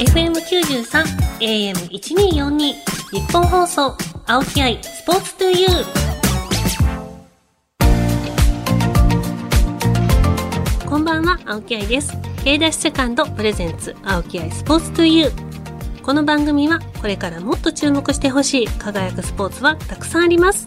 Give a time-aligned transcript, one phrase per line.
[0.00, 1.04] FM93
[1.40, 3.94] AM1242 日本放送
[4.26, 10.88] 青木愛スポーツトゥユー。
[10.88, 12.16] こんばんは青木愛です。
[12.42, 16.02] K ダッシュセカンドプレゼンツ青木愛スポーツトゥユー。
[16.02, 20.66] この番組はこれからもっと注目してほしい輝くスポーツはたくさんあります。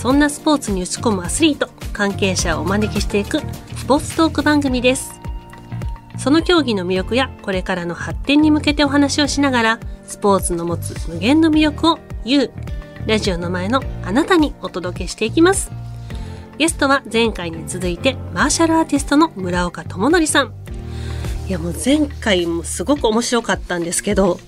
[0.00, 3.38] そんなスポーツに打ち込むアスリート関係者をお招きしていく
[3.76, 5.18] スポーツトーク番組です。
[6.18, 12.50] その競技の魅力やこれからの発展に向けてお話をしながら、スポーツの持つ無限の魅力を You、
[13.06, 15.70] ラジオの前のあなたにお届けしていきます。
[16.58, 20.52] ゲストは前回に続いてマーシャルアーティストの村岡智則さん。
[21.46, 24.40] いやもう前回もすごく面白かったんですけど、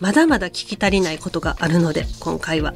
[0.00, 2.74] まだまだ聞き足りないことがあるので、今回は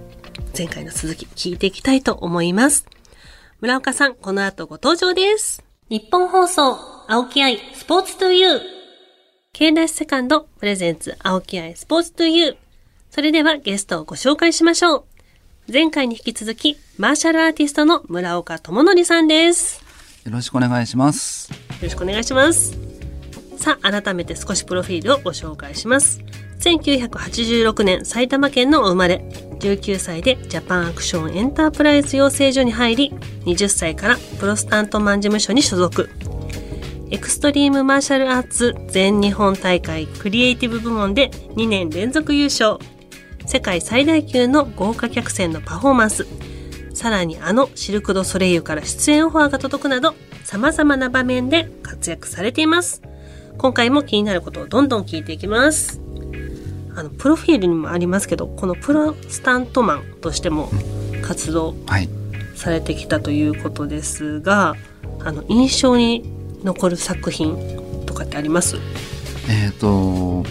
[0.56, 2.86] 前回の続き聞いていきたいと思います。
[3.60, 5.64] 村岡さん、この後ご登場です。
[5.90, 8.60] 日本放送青木愛スポーツトゥユー。
[9.52, 12.56] K ダッシュセカンドプレゼンツ青木愛スポーツトゥユー。
[13.10, 15.04] それではゲストをご紹介しましょう。
[15.72, 19.84] 前回に引き続き、マーシャルアーティストの村岡智則さんです。
[20.24, 21.48] よろしくお願いします。
[21.52, 22.76] よろしくお願いします。
[23.56, 26.20] さあ、改めて少しプロフィールをご紹介します。
[26.58, 29.24] 1986年埼玉県のお生まれ
[29.60, 33.10] 19歳でジャパンアクションエンタープライズ養成所に入り
[33.44, 36.10] 20歳からプロスタントマン事務所に所属
[37.08, 42.78] エクストリームマーシャルアーツ全日本大会クリエイティブ部門で2年連続優勝。
[43.46, 46.26] 世界最大級の豪華客船のパフォーマンス。
[46.94, 53.02] さらにあのシルク・ド・ソレイユから出演オファーが届くなど様々な場面で活躍されています。
[53.56, 56.00] 今回も気になることをどんどん聞いていきます。
[56.96, 60.70] あの、プロフィールにもありますけど、このプロスタントマンとしても
[61.22, 61.76] 活動
[62.56, 64.74] されてきたということですが、
[65.20, 67.56] あの、印象に残る作品
[68.06, 68.76] とかってあります？
[69.48, 70.44] えっ、と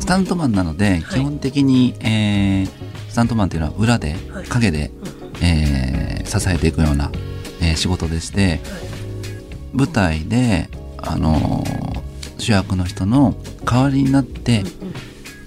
[0.00, 2.68] スタントマンなので、基本的に、えー、
[3.08, 4.90] スタントマンっていうのは裏で、はい、影で、
[5.38, 7.10] うん、えー、支えていくような、
[7.60, 8.60] えー、仕事でして、はい、
[9.72, 10.68] 舞台で、
[10.98, 13.34] あのー、主役の人の
[13.64, 14.94] 代わりになって、うんうん、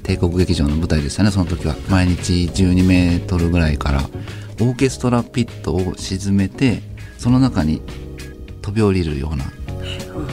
[0.03, 1.75] 帝国劇場の舞台でしたねその時は。
[1.89, 6.81] 毎日12メートルぐらいからオーケストラピットを沈めて
[7.17, 7.81] その中に
[8.61, 9.45] 飛び降りるような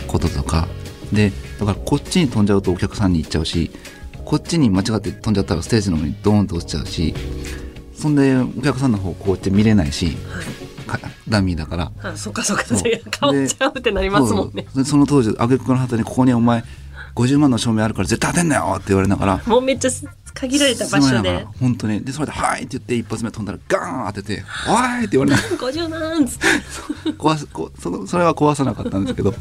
[0.07, 0.69] こととか。
[1.13, 1.31] で
[1.61, 3.71] だからこっちに飛んじゃうとお客さんに行っちゃうし
[4.25, 7.15] こっちに間違って飛んじゃったらステージの上にドーンと落ちちゃうし
[7.95, 10.17] そんでお客さんの方こうやって見れないし、
[10.87, 11.93] はい、ダミーだから。
[12.03, 12.65] あそっかそっか。
[12.65, 14.67] 変わっちゃうってなりますもんね。
[14.85, 16.65] その当時挙句の果てにここにお前
[17.17, 19.91] 50万の証明あるから絶対当てんなよって言われながらもうめっちゃ
[20.35, 21.47] 限られた場所で。
[21.59, 22.05] 本当に。
[22.05, 26.47] でそれで「はい」って言って一発目飛んだらガーン当てて「おい!」って言われながら50万っつって。
[27.19, 29.35] 壊すこそそれは壊さなかったんですけど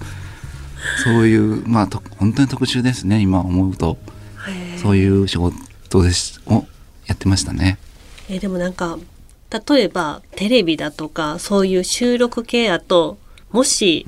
[1.03, 3.97] そういうまあと本当に特殊ですね今思うと。
[4.81, 6.65] そういう仕事ですを
[7.07, 7.79] やってましたね。
[8.29, 8.99] えでもなんか
[9.67, 13.17] 例えばテレビだとかそういう収録系やと
[13.51, 14.05] もし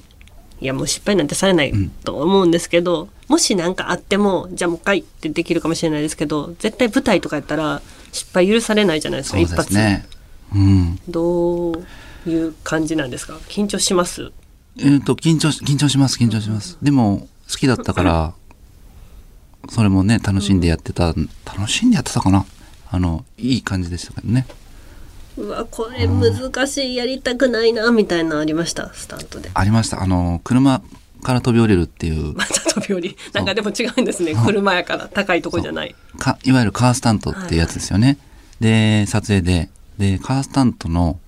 [0.60, 1.74] いやもう失敗なんてされない
[2.04, 9.78] と思うんですけど、うん、もし何かあってもじゃあもう一回ってできるかもしれないですけど絶対舞台とかやったら失敗許されないじゃないですか、ね、一発、
[10.56, 11.86] うん、どう
[12.30, 13.36] いう感じなんですか？
[13.48, 14.32] 緊張します？
[14.80, 16.78] えっ、と、緊張し、緊張します、緊張します。
[16.82, 18.34] でも、好きだったから、
[19.70, 22.46] それもね、楽しんでやってた、楽しんでやってたかな？
[22.92, 24.46] あの、いい感じでしたけどね。
[25.38, 29.50] うわ、これ難しい、やりたくないな、みたいなありました、スタントで。
[29.54, 30.04] ありました。
[30.04, 30.82] あの、車
[31.24, 32.34] から飛び降りるっていう。
[32.34, 33.18] また飛び降り。
[33.34, 34.34] なんかでも違うんですね。
[34.36, 35.96] 車やから高いとこじゃない。
[36.18, 38.08] かいわゆるカースタントっていうやつですよね。
[38.08, 39.70] はいはい、で、撮影で。
[39.98, 41.20] で、カースタントの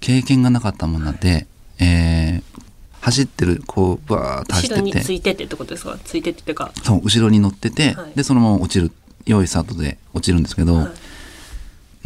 [0.00, 1.46] 経験がなかったもんなんで、
[1.78, 2.62] えー、
[3.00, 4.80] 走ってるこうバーッと走ってて。
[4.80, 5.98] 後ろについてってってことですか？
[6.04, 6.72] ついてってってか。
[6.82, 8.92] そう後ろに乗ってて、はい、でそのまま落ちる。
[9.24, 10.92] 用意スタートで落ちるんですけど、は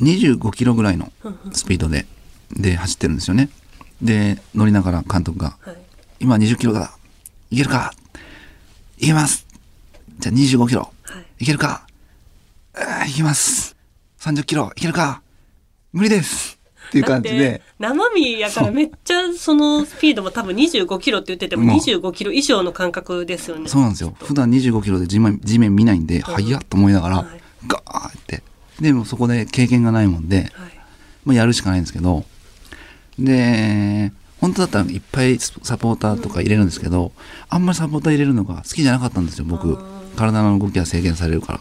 [0.00, 1.10] い、25キロぐらいの
[1.50, 2.04] スピードで
[2.50, 3.48] で走ってるんですよね。
[4.03, 5.77] で乗りながら監督が「はい、
[6.21, 6.96] 今20キロだ
[7.51, 7.93] いけるか？
[8.99, 9.47] いけます。
[10.19, 10.91] じゃあ25キロ、は
[11.39, 11.87] い、いけるか？
[13.09, 13.77] いけます。
[14.21, 14.72] 30キロ。
[14.75, 15.22] いけるか？
[15.93, 16.59] 無理です。
[16.89, 17.63] っていう感じで。
[17.78, 23.69] 生身やからめっちゃそのスピードも多分25キロって言ってても25キロ以上の感覚ですよね。
[23.69, 24.15] そうなんですよ。
[24.21, 27.27] 普段25キロで地面地面見ないんで、速っと思いながら、
[27.66, 28.42] ガーって。
[28.81, 30.51] でもそこで経験がないもんで、
[31.25, 32.25] まあやるしかないんですけど、
[33.19, 34.13] で、
[34.47, 37.10] 本当だったらいっぱいサポーターとか入れるんですけど、
[37.48, 39.77] あんまりサポーター入れるのが好きじゃなかったんですよ、僕。
[40.15, 41.60] 体の動きは制限されるから。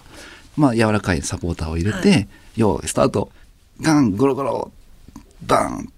[0.56, 2.28] まあ柔らかいサポーターを入れて、はい、
[2.58, 3.32] よスタート、
[3.82, 4.72] ガン、ゴロゴロ
[5.48, 5.92] バーン。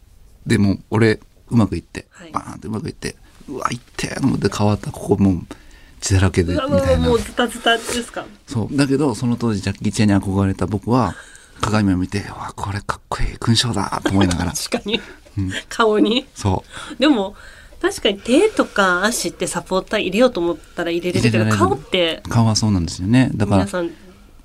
[0.46, 1.20] でも俺
[1.50, 3.18] うまくいって、はい、バーンってうまくいって
[3.50, 4.90] うわいってと思って変わった。
[4.92, 5.46] ここもう
[6.00, 7.06] 血だらけでみたいな。
[7.06, 8.26] もうズタズタですか？
[8.48, 8.78] そう。
[8.78, 11.16] だけどその当時ジャッキー・チェンに憧れた僕は
[11.60, 14.54] 鏡を見て「わこれかっこいい勲章だ」と思いながら。
[14.54, 15.02] 確かに、うん
[15.70, 16.26] 顔に。
[16.36, 16.64] そ
[16.94, 17.00] う。
[17.00, 17.36] でも
[17.82, 23.30] 確かに手とか足ってサポーター入れようと思ったら入れれるけど顔って顔はそうなんですよね。
[23.36, 23.92] だから皆さん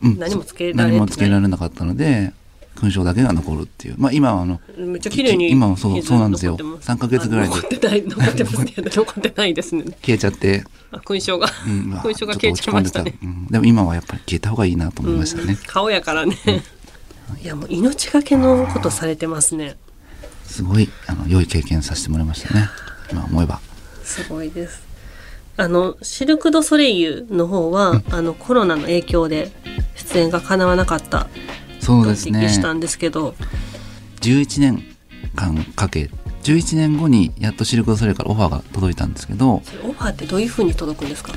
[0.03, 0.19] うん。
[0.19, 0.91] 何もつけられてない。
[0.93, 2.33] 何もつけられなかったので
[2.75, 3.94] 勲章だけが残るっていう。
[3.99, 6.53] まあ今はあのめっちゃ綺麗に今はそう傷そうなんですよ。
[6.53, 7.55] 残ってます3ヶ月ぐらいで。
[7.55, 8.65] あ残ってない残ってます。
[8.67, 9.85] けど 残ってないですね。
[9.85, 11.49] 消えちゃって、あ勲章が。
[11.67, 11.91] うん。
[11.91, 13.15] 勲章が消えちゃいましたね。
[13.23, 13.47] うん。
[13.47, 16.37] でも今はやっぱり消えた方がいいなと思いましたね、顔やからね、
[17.43, 19.77] いやもう命がけのことされてますね
[20.52, 22.69] すごいあの良い経験させてもらいましたね。
[23.10, 23.60] 今思えば。
[24.04, 24.82] すごいです。
[25.56, 29.50] あのシルク・ド・ソレイユの方は、あのコロナの影響で
[29.96, 31.26] 出演が叶わなかった
[31.81, 32.49] そうですね。
[32.49, 33.34] したんですけど。
[34.20, 34.84] 11年
[35.34, 36.10] 間かけ
[36.44, 39.54] 11年後にやっとシルク・ドゥソレイユからオファーが届いたんですけど。
[39.54, 41.32] オファーってどういうふうに届くんですか？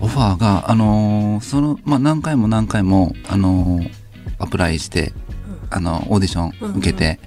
[0.00, 3.90] オファーがあのーその、まあ、何回も何回も、あのー
[4.38, 5.12] アプライして、
[5.70, 7.20] あのオーディション受けて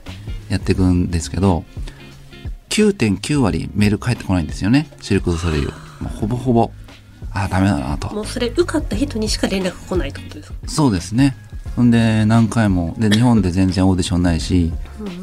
[0.49, 1.63] やっていくんですけど、
[2.69, 4.87] 9.9割メール返ってこないんですよね。
[5.01, 5.67] シルク・ドゥソレイユ。
[5.67, 5.73] も
[6.03, 6.71] うほぼほぼ。
[7.33, 8.13] ああダメだなと。
[8.13, 10.57] もうそれ受かった人にしか連絡来ないってことですか？
[10.67, 11.35] そうですね。
[11.75, 12.95] ほんで何回も。
[12.97, 14.71] で日本で全然オーディションないし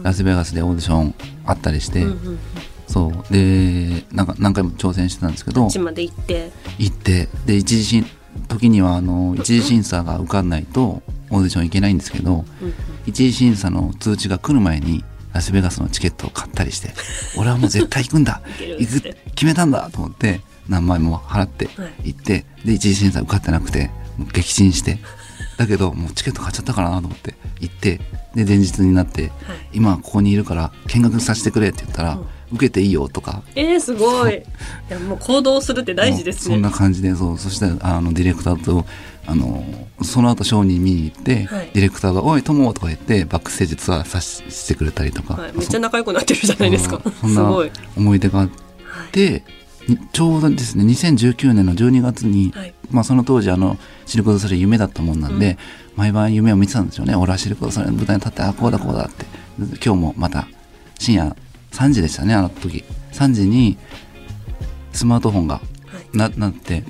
[0.03, 2.39] ラスベガスでオーディションあったりして、うんうん。
[2.87, 3.33] そう。
[3.33, 6.51] でなんか何回も挑戦してたんですけどこっちまで行って？
[6.79, 7.29] 行って。
[7.47, 8.07] で一次審
[8.49, 12.75] 時にはあの一次審査が受かんないとオーディション行けないんですけどうんうん。
[13.07, 15.05] 一次審査の通知が来る前に
[15.35, 16.91] ラスベガスのチケットを買ったりして
[17.37, 18.41] 俺はもう絶対行くんだ。
[18.79, 19.01] 行く
[19.35, 19.91] 決めたんだ。
[19.91, 24.99] と思って何万円も払ってはい行ってで一次審査受かってなくてもう撃沈して。
[25.57, 28.01] だけどもうチケット買っちゃったからなと思って行って
[28.35, 29.33] で前日になってはい。
[29.75, 32.27] 今はここにいるから見学させてくれって言ったら、うん。
[32.53, 33.43] 受けていいよとか。
[33.55, 34.37] えー、すごい。
[34.37, 34.43] い
[34.89, 36.55] やもう行動するって大事ですね。
[36.55, 37.39] そんな感じでそう。
[37.39, 38.87] そしてあのディレクターと
[39.27, 39.65] あの
[40.03, 41.71] その後ショーに見に行って、はい。
[41.73, 47.01] ディレクターが「おい友」とか言ってバックステージツアーさししてくれたりとか、はい、めっちゃ仲良くなってるじゃないですか。
[47.03, 47.43] そ そんな
[47.97, 48.49] 思い出があっ
[49.13, 49.45] て、
[49.89, 52.75] にちょうどですね2019年の12月に、はい。
[52.91, 55.59] まあ、その当時あのシルク・ドゥソレイユ夢だったもんなんで、
[55.97, 59.27] 毎晩夢を見てたんですよね俺はシルク・ドゥソレイユの舞台に立ってあこうだこうだって。
[59.85, 60.49] 今日もまた
[60.99, 61.37] 深夜
[61.73, 62.85] 3時でしたねあの時。
[63.13, 63.79] 3時に
[64.93, 65.61] スマートフォンがは
[66.13, 66.17] い。
[66.17, 66.85] ななって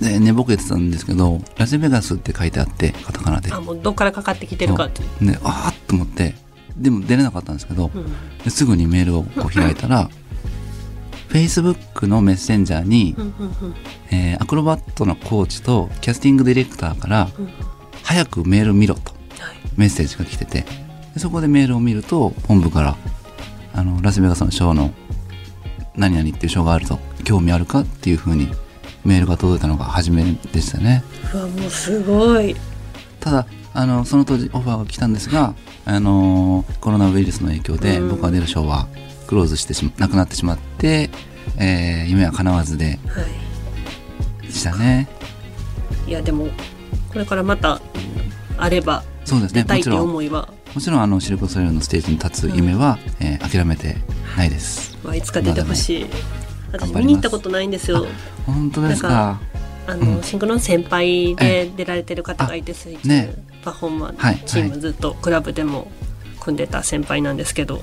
[0.00, 3.52] で寝ぼけてたんですけどラスベガスって書いてあってカタカナで。
[3.52, 5.02] あもうどっからかかってきてるかって。
[5.42, 6.34] あーっと思って。
[6.76, 8.06] でも出れなかったんですけど、うん。
[8.42, 10.10] ですぐにメールをこう開いたら
[11.28, 13.14] Facebook のメッセンジャーに、
[14.10, 17.48] えーアクロバットのコーチとキャスティングディレクターからうん
[18.02, 19.56] 「早くメール見ろ」とはい。
[19.76, 20.64] メッセージが来てて
[21.14, 22.96] でそこでメールを見ると本部から
[23.72, 24.92] あのラスベガスのショーの
[25.96, 28.48] 何々っていうショーがあると興味あるかっていうふうに
[29.04, 31.04] メールが届いたのが初めでしたね。
[31.32, 32.56] うわもうすごい。
[33.20, 35.54] ただあのその当時オファーが来たんですが
[35.84, 38.08] あのコロナウイルスの影響でうん。
[38.10, 38.86] 僕が出るショーは
[39.26, 41.10] クローズしてしまなくなってしまって、
[41.58, 43.24] えー夢は叶わずでは
[44.50, 45.08] したね。
[46.06, 46.48] いいやでも
[47.12, 47.80] これからまた
[48.58, 49.64] あればそうですね。
[49.68, 50.52] もちろん思いは。
[50.74, 53.96] もちろんあのシルク・ソレイユのステージに立つ夢は、えー諦めて
[54.36, 54.98] ないです。
[55.02, 56.06] まあいつか出てほしい。
[56.72, 58.04] 私見に行ったことないんですよ
[58.46, 59.40] 本当ですか？
[59.86, 60.22] あの、うん。
[60.22, 63.34] シンクロの先輩で出られてる方がいて水中、ね
[63.64, 65.90] パフォーマンはいチームずっとクラブでも
[66.40, 67.80] 組んでた先輩なんですけど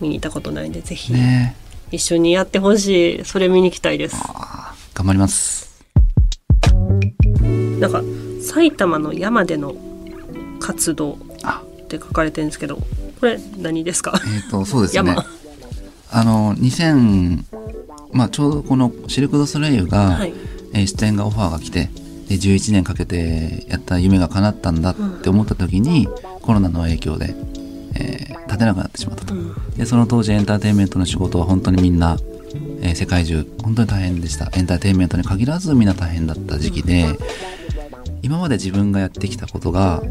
[0.00, 1.54] 見に行ったことないんでぜひね。
[1.92, 4.16] 一緒にやってほしいそれ見に行きたいです。
[4.94, 5.84] 頑張ります。
[7.78, 8.02] なんか
[8.42, 9.76] 埼玉の山での
[10.58, 11.62] 活動あ。
[11.84, 12.78] って書かれてるんですけど
[13.20, 14.20] これ何ですか？
[14.26, 15.08] えっ、とそうですね。
[15.10, 15.24] 山。
[16.10, 17.44] あの2000
[18.12, 20.32] まあちょうどこのシルク・ドゥ・ソレイユが、はい。
[20.72, 21.88] えー出演がオファーが来て
[22.28, 26.06] で11年かけてやった夢が叶ったんだって思った時に、
[26.42, 27.34] コロナの影響で、
[27.94, 29.54] えー立てなくなってしまったと、うん。
[29.76, 32.16] でその当時エンターテインメントの仕事は本当にみんな、
[32.80, 34.50] えー世界中本当に大変でした。
[34.54, 37.06] エンターテインメントに限らずみんな大変だった時期で、
[38.22, 40.02] 今まで自分がやってきたことが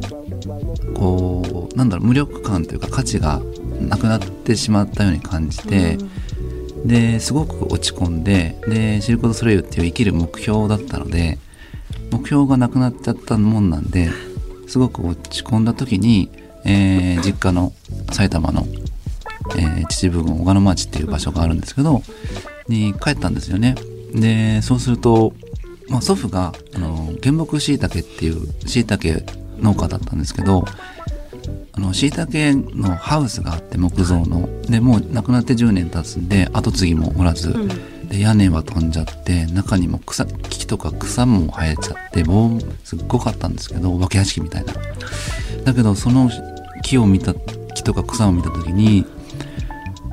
[0.95, 3.41] こうなんだろう無力感というか価値が
[3.79, 5.97] なくなってしまったように感じて、
[6.85, 11.39] ですごく落ち込んででシルク・ド・ソレイユっていう生きる目標だったので
[12.11, 14.09] 目標がなくなっちゃったもんなんで
[14.67, 16.29] すごく落ち込んだ時に、
[16.63, 17.73] えー実家の
[18.11, 18.65] 埼玉の、
[19.57, 22.01] えー秩父郡小鹿野町っていう場所があるんですけど
[22.67, 23.75] に帰ったんですよね。
[24.13, 25.33] でそうすると、
[25.89, 29.23] まあ、祖父があの原木しいたけっていうしいたけ
[29.59, 30.65] 農家だったんですけど
[31.77, 32.29] あの椎茸
[32.75, 34.49] のハウスがあって木造の。
[34.63, 38.07] でもう亡くなって10年経つんで後継ぎもおらず、うん。
[38.07, 44.73] で屋根は飛んじゃって中にも草木とか草も生えちゃって棒すっごかったんですけどお化け屋敷みたいな。
[45.63, 46.29] だけどその
[46.83, 49.05] 木を見た木とか草を見た時に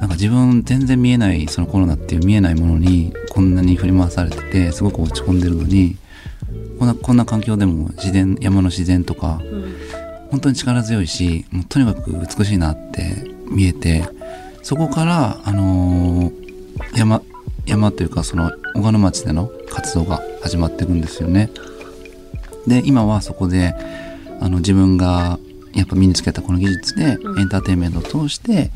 [0.02, 5.96] なんか自分全然見えないそのコロナっていう見えないものにこんなに振り回されててすごく落ち込んでるのに
[6.80, 9.51] こんなこんな環境でも自然山の自然とかうん
[10.32, 14.08] 本当に力強いしもうとにかく美しいなって見えて
[14.62, 16.42] そこから、あのー
[16.96, 17.22] 山
[17.66, 21.50] 山というかその小鹿野町での活動が始まっていくんですよね。
[22.66, 23.74] で今はそこで
[24.40, 25.38] あの自分が
[25.74, 28.70] やっぱ身につけたこの技術でうんエンターテインメントを通して、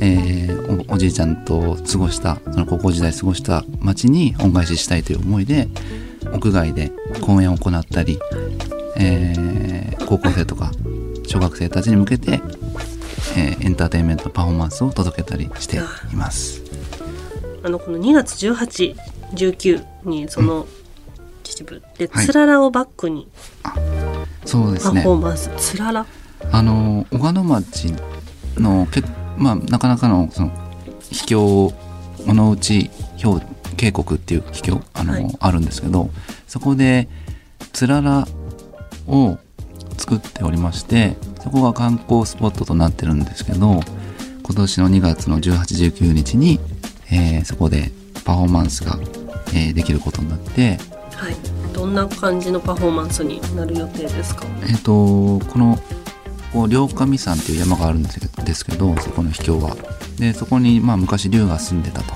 [0.00, 5.68] えーおおじいちゃんと過ごしたその高校時代過ごした町に恩返ししたいという思いで
[6.32, 6.90] 屋外で
[7.20, 8.18] 公演を行ったり、
[8.98, 9.72] えー
[10.06, 10.70] 高校生とか
[11.32, 12.42] 小学生たちに向けて、
[13.38, 15.80] えーエンターテインメントパフォーマンスを届けたりしてい
[16.14, 16.62] ます。
[17.62, 18.96] あのこの2月18、
[19.32, 20.66] 19にその
[21.42, 23.28] 秩父ではいつららをバックに
[24.44, 25.00] そうですね。
[25.02, 26.04] パフォーマンス、つらら？
[26.50, 27.94] あの小鹿野町
[28.56, 29.02] のけ
[29.38, 30.50] まあなかなかのその
[31.10, 31.72] 秘境
[32.26, 32.90] 尾の内
[33.22, 33.42] 氷
[33.78, 35.36] 渓谷っていう秘境あの、はい。
[35.40, 36.10] あるんですけど
[36.46, 37.08] そこで
[37.72, 38.26] つらら
[39.06, 39.38] を
[39.96, 43.80] 作っておりましてそこが観光スポットとなってるんですけど
[44.42, 46.58] 今年の2月の1819日に、
[47.10, 47.90] えーそこで
[48.24, 48.98] パフォーマンスが、
[49.54, 50.78] えーできることになって
[51.16, 51.36] はい。
[51.72, 54.44] どんな感じのパフォーマンスになる予定ですか？
[54.68, 55.78] えっ、とこの
[56.52, 58.10] こう両神山っていう山があるんで
[58.54, 59.76] すけどそこの秘境は。
[60.18, 62.14] でそこにまあ昔竜が住んでたと。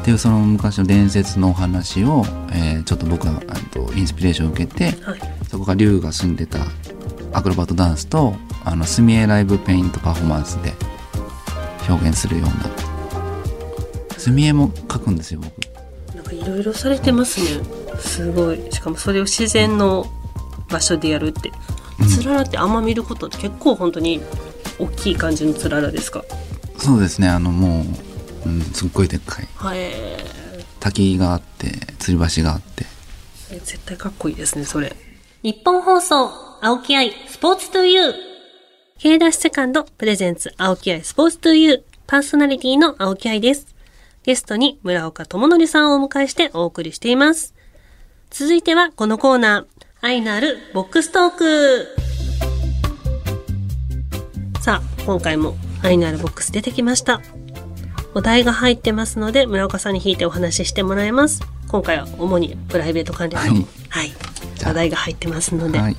[0.00, 5.20] っていうその昔の伝説のお話を、えーちょっと僕はあとインスピレーションを受けてはい
[5.56, 6.58] そこが竜が住んでた
[7.32, 10.74] アクロバットダンスとあの墨絵ライブペイントパフォーマンスで
[11.88, 12.52] 表現するような。
[14.18, 16.14] 墨絵も描くんですよ僕。
[16.14, 17.64] なんかいろいろされてますね。
[17.98, 18.70] すごい。
[18.70, 20.04] しかもそれを自然の
[20.68, 21.50] 場所でやるって。
[22.00, 22.06] うん。
[22.08, 24.20] つららってあんま見ることって結構本当に
[24.78, 26.22] 大きい感じのつららですか？
[26.76, 27.30] そうですね。
[27.30, 27.86] あのも
[28.44, 29.48] う、うん、すっごいでっかい。
[29.54, 29.78] はい
[30.80, 32.84] 滝があって吊り橋があって。
[33.48, 34.94] 絶対かっこいいですねそれ
[35.42, 36.30] 日本放送
[36.62, 38.14] 青木愛スポーツトゥユー
[38.98, 43.74] K ダッシュセカンドプレゼンツ青木愛スポーツトゥユーパーソナリティの青木愛です。
[44.22, 47.54] ゲストに村岡智則さんをお迎えしてお送りしています。
[48.30, 49.86] 続いてはこのコーナー。
[50.00, 51.86] 愛のあるボックストーク
[54.60, 57.20] さあ今回も愛のあるボックス出てきました。
[58.16, 61.42] お題が入ってますので村岡さんに引いてお話ししてもらいます。
[61.68, 63.66] 今回は主にプライベート関連の、はい。
[63.90, 64.12] はい、
[64.64, 65.96] 話題が入ってますので、はい。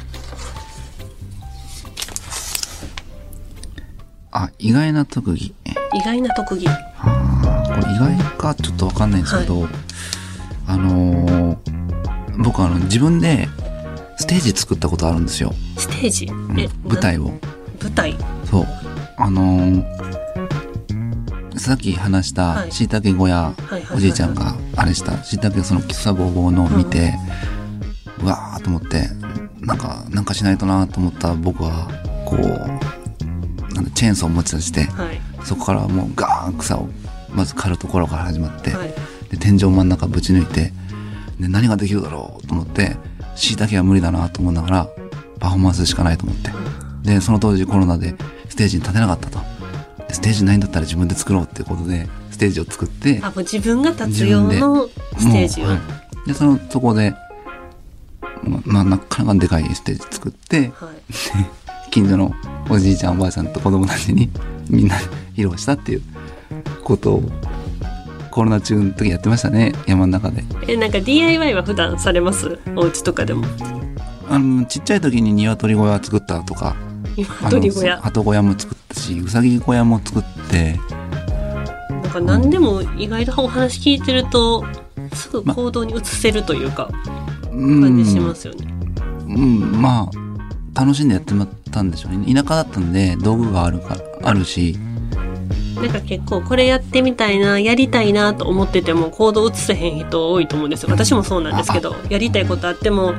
[4.31, 5.53] あ、意外な特技。
[5.93, 6.67] 意外な特技。
[6.67, 9.67] あーこれ意外かちょっとわかんないんですけど、
[10.65, 11.57] あのー
[12.39, 13.47] 僕あの自分で
[14.17, 15.53] ステージ作ったことあるんですよ。
[15.77, 16.59] ステージ、うん。
[16.59, 17.25] え舞台を。
[17.79, 18.17] 舞台？
[18.49, 18.67] そう。
[19.17, 20.16] あのー
[21.57, 22.71] さっき話したはい。
[22.71, 23.53] しいたけ小屋、
[23.93, 25.23] おじいちゃんがあれした。
[25.23, 27.13] しいたけその草ぼうぼうのを見て、
[28.21, 29.09] うわーと思って
[29.61, 31.33] なんかなんかしないとなと思った。
[31.33, 31.87] 僕は
[32.25, 35.19] こうなんだチェーンソーを持ち出してはい。
[35.43, 36.89] そこからもうガーン草を
[37.29, 38.93] まず刈るところから始まって、はい。
[39.29, 40.71] で天井真ん中ぶち抜いて
[41.39, 42.95] で何ができるだろうと思って
[43.35, 44.89] しいたけは無理だなと思いながら
[45.39, 46.51] パフォーマンスしかないと思って。
[47.03, 48.15] でその当時コロナで
[48.49, 49.39] ステージに立てなかったと。
[49.39, 49.45] で
[50.09, 54.87] ステージないんだったら自分で作ろうっていうことでステージを作ってあもう自分が立つ用の
[55.17, 55.79] ステージを、はい。
[56.27, 57.13] でそのそこで、
[58.43, 61.91] ままあ、なかなかでかいステージ作ってはい。
[61.91, 62.31] 近所の
[62.69, 64.29] おじいちゃんおばあちゃんと子供たちに
[64.69, 64.95] みんな
[65.35, 66.01] 披露したっていう
[66.83, 67.23] ことを
[68.29, 70.43] コロナ中の時やってましたね山の中で。
[70.67, 72.59] えなんか DIY は普段されます？
[72.75, 73.45] お家とかでも。
[74.29, 76.75] あのちっちゃい時に鶏小屋作ったとか
[77.25, 77.97] あの鶏小屋。
[78.01, 80.79] 鳩小屋も作ったしうさぎ小屋も作って。
[81.89, 84.65] なんか何でも意外とお話聞いてると
[85.13, 86.89] すぐ行動に移せるというか
[87.51, 87.81] うん。
[87.81, 88.73] 感じしますよね、
[89.27, 90.09] うん、ま
[90.75, 92.33] あ楽しんでやってもらったんでしょうね。
[92.33, 94.77] 田舎だったんで道具があるかあるし。
[95.75, 100.89] なんか結構これやってみたいなやりたいなと思ってても行動移せへん人多いと思うんですよ。
[100.91, 103.13] 私もそうなんですけどやりたいことあっても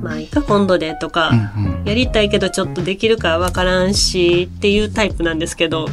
[0.00, 5.88] まあいいか今度でとか、うんうんやりたいけどちょっとできるかわからんしっていうタイプなんですけど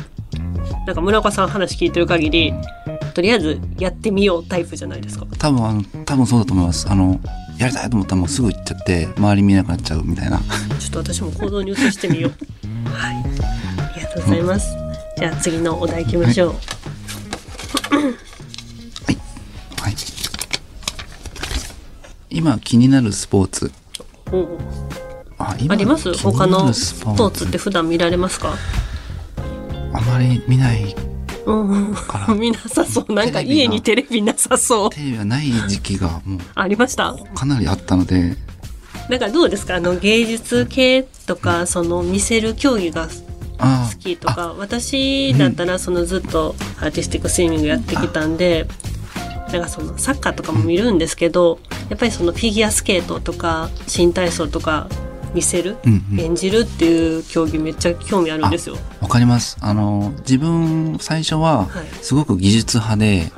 [0.85, 2.53] なんか村岡さん話聞いてる限り
[3.13, 5.25] とりあえずやってみようタイプじゃないですか。
[5.39, 6.87] 多分あの多分そうだと思います。
[6.87, 7.19] あの
[7.57, 10.37] やりたいと思ったらもうすぐ行っちゃって周り見えなくなっちゃうみたいな。
[10.37, 12.31] ちょっと私も行動に移してみよう。
[12.93, 13.15] はい。
[13.15, 14.77] ありがとうございます、
[15.17, 16.55] じゃあ次のお題いきましょう、は
[22.29, 23.71] 今気になるスポーツ。
[24.31, 24.47] おう
[25.39, 26.13] あります？
[26.17, 28.55] 他のるスポーツって普段見られますか？
[29.93, 30.95] あまり見ない
[31.45, 33.13] うんから 見なさそう。
[33.13, 34.89] なんか家にテレビなさそう。
[34.89, 37.09] テレビがない時期がもありました？
[37.11, 38.35] うかなりあったので、
[39.09, 39.75] なんかどうですか？
[39.75, 43.07] あの芸術系とかその見せる競技が
[43.59, 44.53] あ好きとか。
[44.57, 48.67] 私だったらそのずっとアーティスティックスイミングやってきたんで
[49.51, 54.87] なんかそのサッカーとかも見るんですけどやっぱりそのフィギュアスケートとか新体操とか
[55.37, 58.77] 見せるうんうん演じるっていう競技めっちゃ興味あるんですよ。
[59.01, 59.57] わかります。
[59.61, 63.31] あの、自分、最初ははい、すごく技術派で、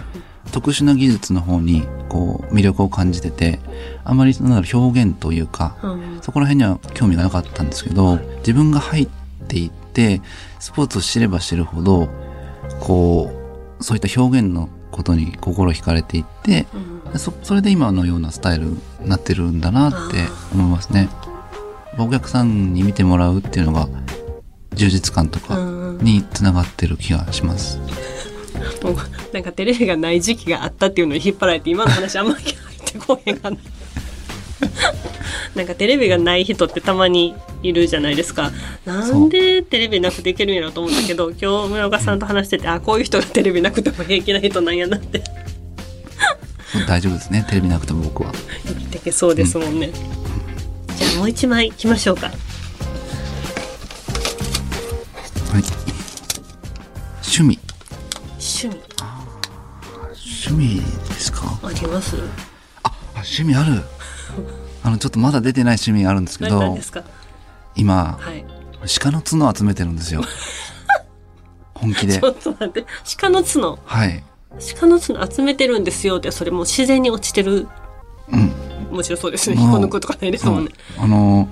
[0.51, 3.59] 特殊な技術の方に、こう、魅力を感じてて、
[4.03, 9.07] あまり、なんだろう、表現というか、うんそこら辺には興味がなかったんですけど、自分が入っ
[9.47, 10.21] ていって、
[10.59, 12.09] スポーツを知れば知るほど、
[12.79, 13.29] こ
[13.79, 21.09] う、そういった表現のことに心惹かれていって、うんそそれで今のようなスタイルになってるんだなって思いますね。
[21.97, 23.89] お客さんに見てもらうっていうのが
[24.73, 27.79] 充実感とかうんにつながってる気がします。
[28.83, 28.95] もう
[29.33, 32.55] なんかテレビがない時期があったっていうのに引っ張られて今の話あんまり入っ
[32.91, 33.57] てこへんかな。
[35.55, 38.51] なんかテレビがない人ってたまにいるじゃないですか。
[38.85, 45.23] なんでテレビなくていけるんやろと思ったけど今日村岡さんと話しててあこういう人がテレビなくても平気な人なんやなって
[46.87, 47.45] 大丈夫ですね。
[47.49, 48.31] テレビなくても僕は。
[48.65, 49.89] 生きていけそうですもんね。
[50.99, 52.27] じゃあもう一枚いきましょうか。
[52.27, 52.35] はい。
[57.23, 57.59] 趣味。
[58.37, 58.81] 趣味
[60.47, 61.59] 趣味ですか？
[61.63, 62.15] あります？
[62.83, 63.81] あ、趣味ある。
[64.83, 67.03] あの、ちょっとまだ出てない趣味があるんですけど何なんで、すか？
[67.75, 68.45] 今、はい。
[68.99, 70.21] 鹿の角を集めてるんですよ。
[71.75, 72.31] 本気でちょ。
[72.31, 72.85] っと待って。
[73.17, 73.79] 鹿の角？
[73.85, 74.23] はい。
[74.79, 77.67] 鹿の角集めてるんですよってそれもう自然に落ちてる
[78.31, 78.51] うん。
[78.99, 79.55] もちろんそうですね。
[79.55, 81.47] うん引っこ抜くとかないですもんね、あの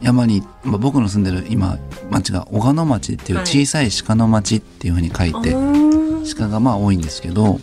[0.00, 1.78] 山に、まあ、僕の住んでる今
[2.10, 3.46] 町が小鹿野町っていうはい。
[3.46, 6.36] 小さい鹿の町っていうふうに書いあて、ー。
[6.36, 7.60] 鹿がまあ多いんですけど、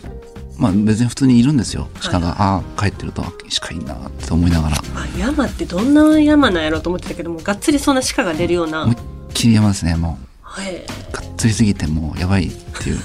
[0.56, 1.88] まあ、別に普通にいるんですよ。
[2.00, 3.30] 鹿が、はいああ帰ってるとあ
[3.60, 4.76] 鹿いいなって思いながら。
[4.78, 4.82] あ
[5.18, 8.84] 山ってどんな山なんやろうと思ってたけどもがっつりそんな鹿が出るような。
[8.84, 8.98] 思いっ
[9.34, 10.78] きり山ですねもはい、う
[11.12, 12.50] がっつりすぎてもうやばいっ
[12.82, 12.98] ていう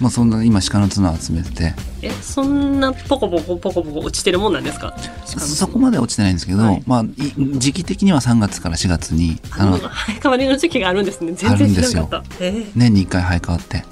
[0.00, 1.50] まあそんな今鹿の角を集めて。
[1.50, 4.96] てえそんなポコポコポコポコ落ちてるもんなんですか？
[5.26, 6.82] そこまで落ちてないんですけど、はい。
[6.86, 11.32] まあい時期的には3月から4月にあの生え変わりの時期があるんですね。
[11.34, 12.44] 全然知らなかった。
[12.44, 13.84] えー年に1回生え変わって。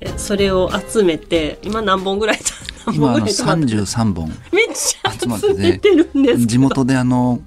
[0.00, 2.38] えそれを集めて今何本ぐらい
[2.86, 7.40] 何今あの本ぐらい集まって33本めっちゃ集めてるんです地元であの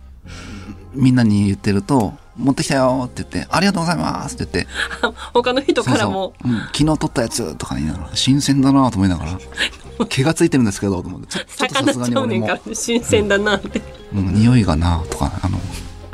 [0.93, 4.71] みんなに言ってると「持ってきたよ」って言って「ありがとうございます」って言って。
[5.34, 6.34] 他の人からも。
[6.41, 9.39] そうそう、うん、昨日取ったやつとか言いながら新鮮だなと思いながら。
[10.08, 11.28] 毛がついてるんですけどと思って。
[11.28, 13.82] ちょっと魚さすがに俺新鮮だなって、
[14.13, 15.60] もう匂いがなとかあの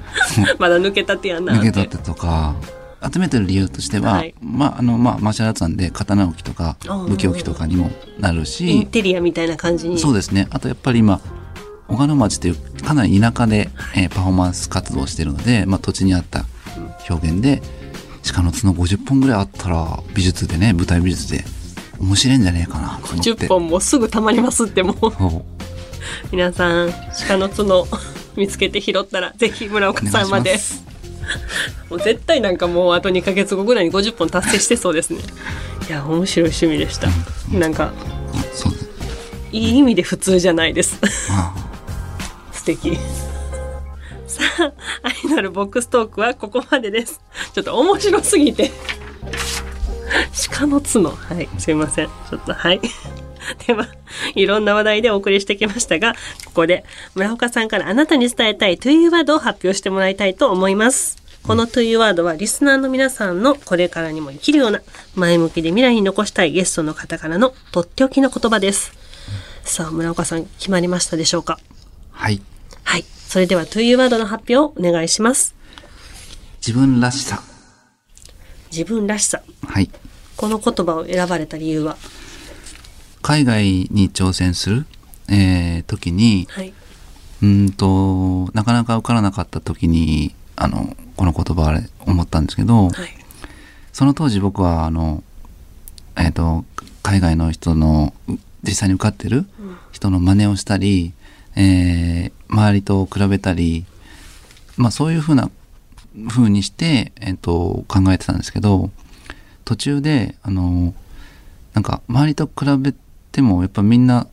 [0.57, 1.69] まだ抜けたてやなって。
[1.69, 2.55] 抜けたってとか。
[3.13, 4.33] 集めてる理由としては、はい。
[4.41, 9.99] まああのまあマーシャルアーツなんで刀置きとかうん武器置きとかにもなるインしテリアみたいな感じに。
[9.99, 10.47] そうですね。
[10.49, 11.21] あとやっぱり今
[11.87, 16.45] 小鹿野町っていうかなり田舎で、えーパフォーマンス活動をしてるので、まあ、土地にあった
[17.09, 17.61] 表現で
[18.33, 21.43] 鹿の角50本ぐらいあったら美術でね舞台美術で
[21.99, 23.31] 面白いんじゃねえかなと思って。
[23.31, 25.55] 10本もすぐたまりますってもう。
[26.31, 26.91] 皆さん
[27.27, 27.87] 鹿の角
[28.35, 30.59] 見つけて拾ったらぜひ村岡さんまで。
[31.89, 35.19] もう絶対なんかもうあと2ヶ月後ぐらいに50本達成してそうですね。
[35.87, 37.07] いや面白い趣味でした。
[37.51, 37.93] なんか
[38.53, 38.85] そうです
[39.51, 40.99] いい意味で普通じゃないです。
[41.29, 41.53] あ。
[41.55, 41.74] 素
[42.65, 42.97] 敵
[44.27, 44.73] さあ
[45.03, 47.21] 愛のあるボックストークはここまでです。
[47.53, 48.71] ちょっと面白すぎて。
[50.51, 51.09] 鹿の角。
[51.11, 52.07] はいすいません。
[52.07, 52.81] ちょっとはい。
[53.67, 53.87] では
[54.33, 56.13] いろんな話題でお送りしてきましたが
[56.45, 61.17] ここで村岡さんからあなたに伝えたいというワードを発表してもらいたいと思います。
[61.43, 64.81] このというワードはリスナーの皆さんのこれからにも生きるような
[65.13, 68.91] 前向きで未来に残したいゲストの方からのとっておきの言葉です。
[69.63, 71.59] さあ村岡さん決まりましたでしょうか？
[72.11, 72.41] はい。
[72.85, 73.03] はい。
[73.27, 75.53] それでは、というワードの発表をお願いします。
[76.65, 77.43] 自分らしさ
[78.71, 79.43] 自分らしさ。
[79.67, 79.91] はい
[80.35, 81.97] この言葉を選ばれた理由は？
[83.21, 84.85] 海外に挑戦する、
[85.29, 86.73] えー時にはい。
[87.41, 91.71] うーんとなかなか受からなかった時にあのこの言葉
[92.05, 92.93] を思ったんですけど、はい。
[93.93, 95.23] その当時僕はあの、
[96.17, 96.65] えー、と
[97.03, 99.45] 海外の人のう実際に受かってる
[99.91, 101.13] 人の真似をしたり、
[101.55, 103.85] えー周りと比べたり、
[104.77, 105.51] まあ、そういうふうな
[106.29, 108.89] 風にして、えー、と考えてたんですけど
[109.65, 110.93] 途中であの
[111.73, 112.93] なんか周りと比べ
[113.31, 114.27] てもやっぱみんな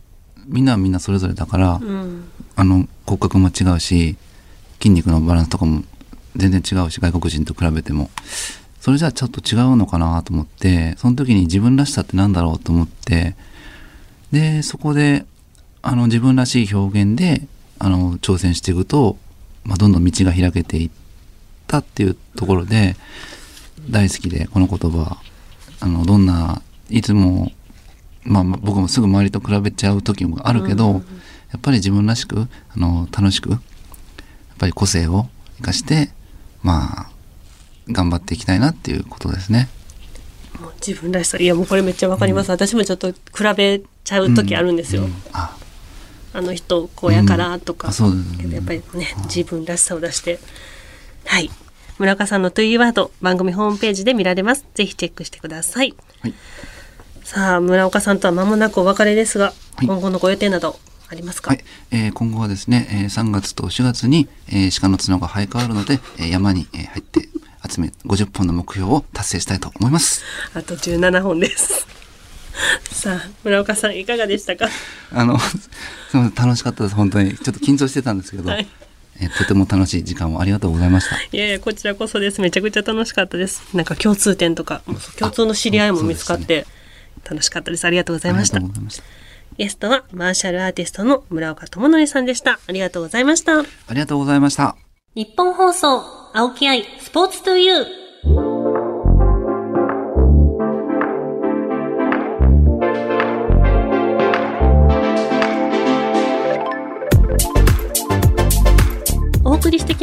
[0.46, 2.24] みんなはみんなそれぞれだから、うん。
[2.54, 4.16] あの骨格も違うし
[4.74, 5.84] 筋肉のバランスとかも
[6.36, 8.10] 全然違うし外国人と比べても
[8.78, 13.36] それじゃあちょっと違うのかなと思ってその時に自分らしさってなんだろうと思って
[14.32, 15.24] でそこで
[15.82, 17.42] あの自分らしい表現で
[17.78, 19.18] あの挑戦していくと、
[19.64, 20.90] まあ、どんどん道が開けていっ
[21.66, 22.96] たっていうところで
[23.90, 25.18] 大好きでこの言葉
[25.80, 27.50] あのどんないつも、
[28.22, 30.98] まあ、まあ僕もすぐ周りと比べちゃう時もあるけど、や
[31.58, 33.60] っぱり自分らしくあの楽しくやっ
[34.58, 36.10] ぱり個性を生かして
[36.62, 37.10] まあ
[37.88, 39.68] 頑張っていきたいなっていうことですね。
[40.86, 41.38] 自分らしさ。
[41.38, 42.50] いや、もうこれめっちゃわかります。
[42.50, 43.18] 私もちょっと比
[43.56, 45.04] べちゃう時あるんですよ。
[45.04, 45.56] うんあ
[46.32, 48.38] あの人こうやからとか、うん。
[48.38, 48.56] ね。
[48.56, 50.38] やっぱりね自分らしさを出して。
[51.26, 51.50] はい。
[51.98, 54.64] 村岡さんのというワード番組ホームページで見られます。
[54.74, 55.94] ぜひチェックしてください。
[56.20, 56.34] はい。
[57.24, 59.86] さあ村岡さんとは間もなくお別れですが、はい。
[59.86, 67.28] 今後のご予定などありますか、はい、えー今後はですね、えー3月と4月に、えー鹿の角が生え変わるので、えー山に、えー入って
[67.70, 70.24] 集め50本の目標を達成したいと思います。
[70.54, 71.86] あと17本です
[72.92, 74.68] さあ村岡さんいかがでしたか？
[75.12, 75.44] あの、 す
[76.14, 76.94] いません、楽しかったです。
[76.94, 77.36] 本当に。
[77.36, 78.66] ちょっと緊張してたんですけど、はい
[79.20, 81.16] えーとても楽しい時間をありがとうございました。
[81.16, 84.82] いやいやこちらこそですめちゃくちゃ楽しかったですなんか共通点とか
[85.18, 86.66] 共通の知り合いも見つかって
[87.28, 89.02] 楽しかったですありがとうございましたありがとうございました。
[89.58, 92.58] ゲストはマーシャルアーティストの村岡智則さんでした。
[92.66, 93.58] ありがとうございました。
[93.60, 94.76] ありがとうございました。
[95.14, 98.61] 日本放送、青木愛、スポーツトゥユー。